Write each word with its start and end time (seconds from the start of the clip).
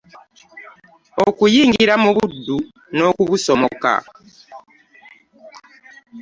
Okuyingira 1.27 1.93
mu 2.03 2.09
buddu 2.17 2.57
n'okubusomoka. 2.95 3.93